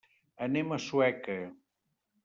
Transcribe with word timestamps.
Anem 0.45 0.73
a 0.77 0.79
Sueca. 0.87 1.39